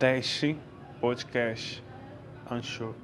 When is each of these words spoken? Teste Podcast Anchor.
Teste 0.00 0.56
Podcast 0.98 1.82
Anchor. 2.48 2.94